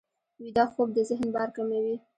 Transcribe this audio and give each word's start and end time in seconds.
ویده 0.41 0.65
خوب 0.71 0.89
د 0.97 0.99
ذهن 1.09 1.27
بار 1.35 1.49
کموي 1.55 1.95